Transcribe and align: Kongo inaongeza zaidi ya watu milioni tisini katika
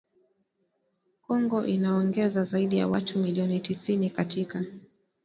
Kongo 1.27 1.65
inaongeza 1.65 2.43
zaidi 2.43 2.77
ya 2.77 2.87
watu 2.87 3.19
milioni 3.19 3.59
tisini 3.59 4.09
katika 4.09 4.63